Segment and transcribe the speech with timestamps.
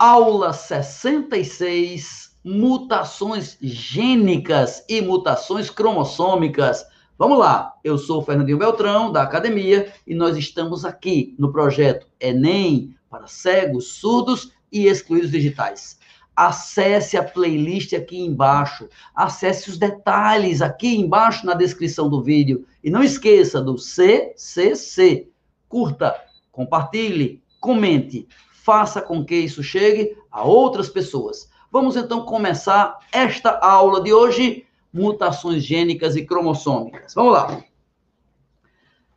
[0.00, 6.86] Aula 66, mutações gênicas e mutações cromossômicas.
[7.18, 12.06] Vamos lá, eu sou o Fernandinho Beltrão, da academia, e nós estamos aqui no projeto
[12.18, 15.98] Enem para cegos, surdos e excluídos digitais.
[16.34, 22.88] Acesse a playlist aqui embaixo, acesse os detalhes aqui embaixo na descrição do vídeo e
[22.88, 25.28] não esqueça do CCC.
[25.68, 26.16] Curta,
[26.50, 28.26] compartilhe, comente
[28.62, 31.48] faça com que isso chegue a outras pessoas.
[31.72, 37.14] Vamos então começar esta aula de hoje, mutações gênicas e cromossômicas.
[37.14, 37.62] Vamos lá.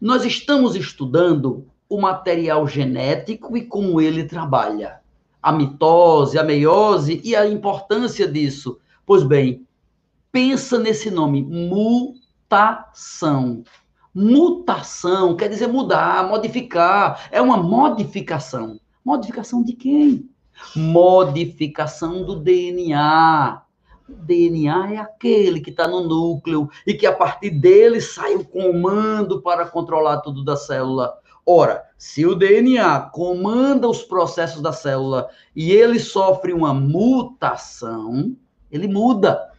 [0.00, 5.00] Nós estamos estudando o material genético e como ele trabalha.
[5.42, 8.78] A mitose, a meiose e a importância disso.
[9.04, 9.66] Pois bem,
[10.32, 11.42] pensa nesse nome,
[12.50, 13.62] mutação.
[14.14, 18.80] Mutação quer dizer mudar, modificar, é uma modificação.
[19.06, 20.28] Modificação de quem?
[20.74, 23.62] Modificação do DNA.
[24.08, 28.44] O DNA é aquele que está no núcleo e que a partir dele sai o
[28.44, 31.14] comando para controlar tudo da célula.
[31.46, 38.36] Ora, se o DNA comanda os processos da célula e ele sofre uma mutação,
[38.72, 39.52] ele muda,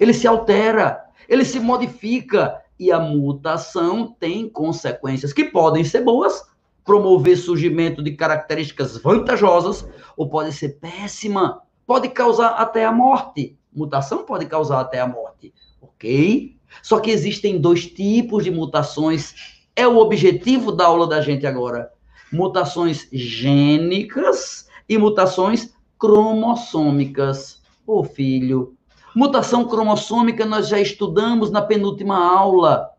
[0.00, 6.53] ele se altera, ele se modifica e a mutação tem consequências que podem ser boas
[6.84, 13.58] promover surgimento de características vantajosas ou pode ser péssima, pode causar até a morte.
[13.74, 16.56] Mutação pode causar até a morte, ok?
[16.82, 19.34] Só que existem dois tipos de mutações.
[19.74, 21.90] É o objetivo da aula da gente agora.
[22.30, 27.62] Mutações gênicas e mutações cromossômicas.
[27.86, 28.76] Ô oh, filho,
[29.14, 32.93] mutação cromossômica nós já estudamos na penúltima aula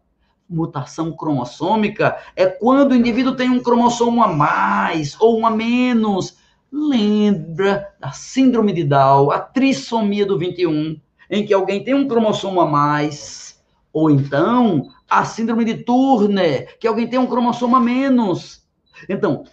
[0.49, 6.37] mutação cromossômica é quando o indivíduo tem um cromossomo a mais ou um a menos.
[6.71, 12.59] Lembra da síndrome de Down, a trissomia do 21, em que alguém tem um cromossomo
[12.59, 18.65] a mais, ou então a síndrome de Turner, que alguém tem um cromossomo a menos.
[19.07, 19.45] Então,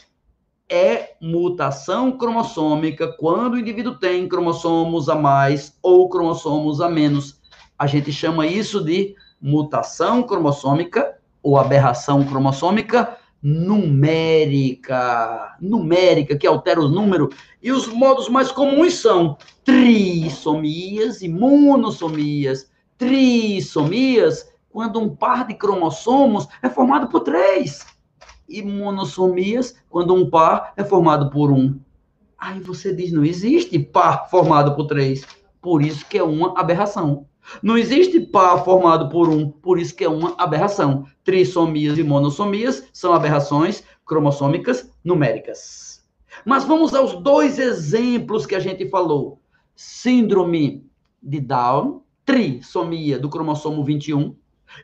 [0.68, 7.40] é mutação cromossômica quando o indivíduo tem cromossomos a mais ou cromossomos a menos.
[7.78, 14.96] A gente chama isso de mutação cromossômica ou aberração cromossômica numérica,
[15.60, 17.28] numérica, que altera o número,
[17.60, 22.70] e os modos mais comuns são trissomias e monossomias.
[22.96, 27.84] Trissomias, quando um par de cromossomos é formado por três,
[28.48, 31.80] e monossomias, quando um par é formado por um.
[32.38, 35.24] Aí você diz, não existe par formado por três,
[35.60, 37.26] por isso que é uma aberração.
[37.62, 41.06] Não existe par formado por um, por isso que é uma aberração.
[41.24, 46.04] Trissomias e monossomias são aberrações cromossômicas numéricas.
[46.44, 49.40] Mas vamos aos dois exemplos que a gente falou.
[49.74, 50.86] Síndrome
[51.22, 54.34] de Down, trissomia do cromossomo 21.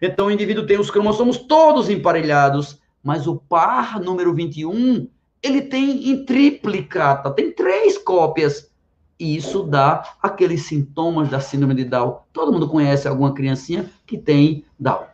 [0.03, 5.09] Então o indivíduo tem os cromossomos todos emparelhados, mas o par número 21,
[5.43, 8.71] ele tem em triplicata, tem três cópias
[9.19, 12.19] e isso dá aqueles sintomas da síndrome de Down.
[12.33, 15.05] Todo mundo conhece alguma criancinha que tem Down.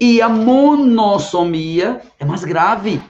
[0.00, 3.00] E a monossomia é mais grave.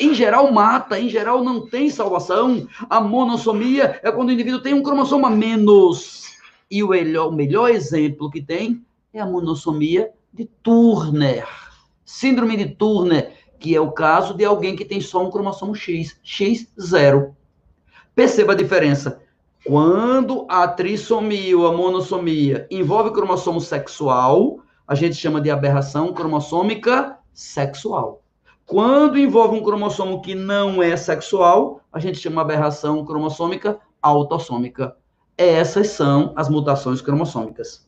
[0.00, 2.66] Em geral, mata, em geral, não tem salvação.
[2.90, 6.28] A monossomia é quando o indivíduo tem um cromossomo a menos.
[6.70, 11.46] E o melhor, o melhor exemplo que tem é a monossomia de Turner.
[12.04, 16.18] Síndrome de Turner, que é o caso de alguém que tem só um cromossomo X,
[16.24, 17.32] X0.
[18.14, 19.20] Perceba a diferença.
[19.64, 27.18] Quando a trissomia ou a monossomia envolve cromossomo sexual, a gente chama de aberração cromossômica
[27.34, 28.22] sexual.
[28.64, 34.96] Quando envolve um cromossomo que não é sexual, a gente chama aberração cromossômica autossômica.
[35.36, 37.86] Essas são as mutações cromossômicas.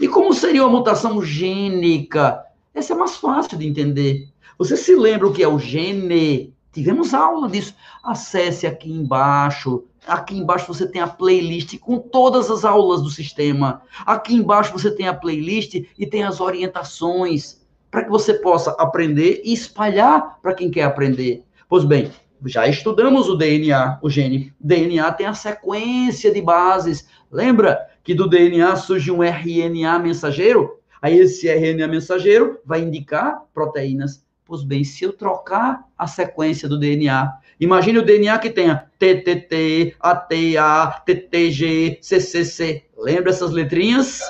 [0.00, 2.44] E como seria uma mutação gênica?
[2.74, 4.28] Essa é mais fácil de entender.
[4.58, 6.54] Você se lembra o que é o gene?
[6.72, 7.74] Tivemos aula disso.
[8.02, 13.82] Acesse aqui embaixo Aqui embaixo você tem a playlist com todas as aulas do sistema.
[14.06, 17.60] Aqui embaixo você tem a playlist e tem as orientações
[17.90, 21.44] para que você possa aprender e espalhar para quem quer aprender.
[21.68, 22.10] Pois bem,
[22.46, 24.52] já estudamos o DNA, o gene.
[24.58, 27.06] DNA tem a sequência de bases.
[27.30, 30.78] Lembra que do DNA surge um RNA mensageiro?
[31.02, 34.24] Aí esse RNA mensageiro vai indicar proteínas.
[34.44, 39.96] Pois bem, se eu trocar a sequência do DNA Imagine o DNA que tenha TTT,
[39.98, 42.84] ATA, TTG, CCC.
[42.96, 44.20] Lembra essas letrinhas?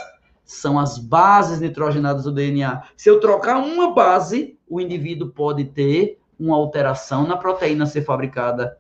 [0.44, 2.82] São as bases nitrogenadas do DNA.
[2.96, 8.02] Se eu trocar uma base, o indivíduo pode ter uma alteração na proteína a ser
[8.02, 8.78] fabricada.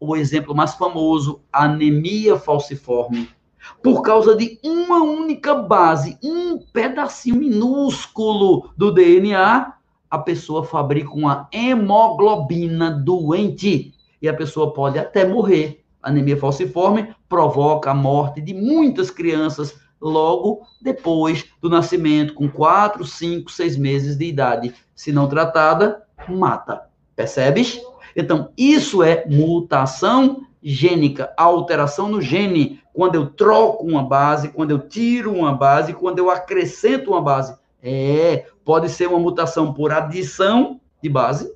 [0.00, 3.30] o exemplo mais famoso, anemia falciforme.
[3.82, 9.72] Por causa de uma única base, um pedacinho minúsculo do DNA,
[10.14, 15.84] a pessoa fabrica uma hemoglobina doente e a pessoa pode até morrer.
[16.02, 23.50] anemia falciforme provoca a morte de muitas crianças logo depois do nascimento, com 4, 5,
[23.50, 24.74] 6 meses de idade.
[24.94, 26.82] Se não tratada, mata.
[27.16, 27.80] Percebes?
[28.14, 34.78] Então, isso é mutação gênica, alteração no gene, quando eu troco uma base, quando eu
[34.78, 37.54] tiro uma base, quando eu acrescento uma base.
[37.86, 41.54] É, pode ser uma mutação por adição de base,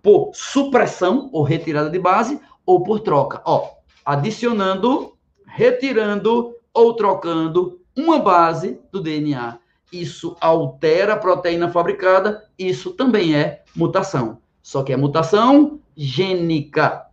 [0.00, 3.42] por supressão ou retirada de base, ou por troca.
[3.44, 3.70] Ó,
[4.04, 9.58] adicionando, retirando ou trocando uma base do DNA.
[9.92, 14.38] Isso altera a proteína fabricada, isso também é mutação.
[14.62, 17.06] Só que é mutação gênica.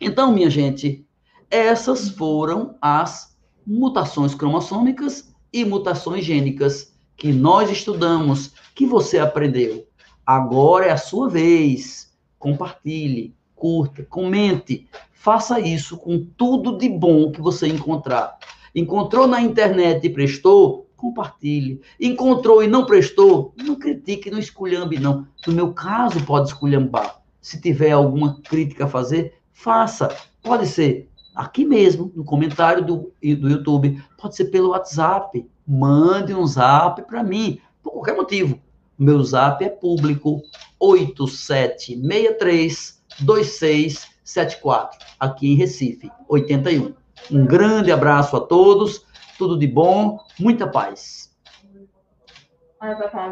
[0.00, 1.04] Então, minha gente,
[1.50, 6.89] essas foram as mutações cromossômicas e mutações gênicas
[7.20, 9.86] que nós estudamos, que você aprendeu.
[10.24, 12.10] Agora é a sua vez.
[12.38, 14.88] Compartilhe, curta, comente.
[15.12, 18.38] Faça isso com tudo de bom que você encontrar.
[18.74, 20.88] Encontrou na internet e prestou?
[20.96, 21.82] Compartilhe.
[22.00, 23.52] Encontrou e não prestou?
[23.54, 25.26] Não critique, não esculhambe, não.
[25.46, 27.20] No meu caso, pode esculhambar.
[27.38, 30.08] Se tiver alguma crítica a fazer, faça.
[30.42, 34.02] Pode ser aqui mesmo, no comentário do, do YouTube.
[34.18, 35.48] Pode ser pelo WhatsApp.
[35.66, 38.58] Mande um zap para mim, por qualquer motivo.
[38.98, 40.42] Meu zap é público,
[40.78, 46.94] 8763 2674, aqui em Recife, 81.
[47.30, 49.04] Um grande abraço a todos,
[49.38, 51.30] tudo de bom, muita paz.